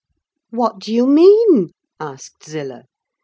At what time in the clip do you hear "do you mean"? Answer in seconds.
0.79-1.73